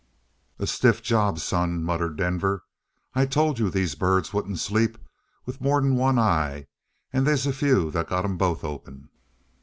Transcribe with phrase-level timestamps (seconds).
[0.57, 2.63] "A stiff job, son," muttered Denver.
[3.13, 4.97] "I told you these birds wouldn't sleep
[5.45, 6.65] with more'n one eye;
[7.13, 9.09] and they's a few that's got 'em both open."